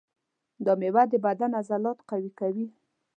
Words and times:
دا 0.65 0.73
مېوه 0.79 1.03
د 1.11 1.13
بدن 1.25 1.51
عضلات 1.59 1.99
قوي 2.09 2.31
کوي. 2.39 2.65